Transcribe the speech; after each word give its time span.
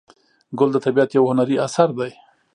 ګل 0.57 0.69
د 0.73 0.77
طبیعت 0.85 1.09
یو 1.13 1.25
هنري 1.29 1.55
اثر 1.67 1.89
دی. 1.97 2.11